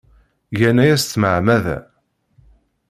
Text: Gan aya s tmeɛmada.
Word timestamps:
Gan 0.59 0.77
aya 0.83 0.95
s 1.01 1.03
tmeɛmada. 1.05 1.77